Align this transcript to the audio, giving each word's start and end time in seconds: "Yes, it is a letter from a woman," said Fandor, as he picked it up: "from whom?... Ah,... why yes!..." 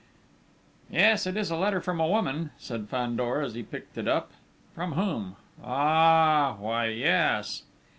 "Yes, 0.89 1.27
it 1.27 1.37
is 1.37 1.51
a 1.51 1.55
letter 1.55 1.79
from 1.79 1.99
a 2.01 2.07
woman," 2.07 2.49
said 2.57 2.89
Fandor, 2.89 3.41
as 3.43 3.53
he 3.53 3.61
picked 3.61 3.99
it 3.99 4.07
up: 4.07 4.31
"from 4.73 4.93
whom?... 4.93 5.35
Ah,... 5.63 6.55
why 6.57 6.87
yes!..." 6.87 7.61